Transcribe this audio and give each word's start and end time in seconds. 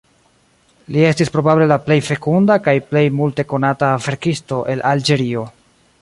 Li 0.95 1.03
estis 1.09 1.31
probable 1.35 1.67
la 1.73 1.77
plej 1.89 1.97
fekunda 2.07 2.57
kaj 2.69 2.75
plej 2.93 3.05
multe 3.21 3.45
konata 3.55 3.93
verkisto 4.07 4.63
el 4.75 4.83
Alĝerio. 4.95 5.45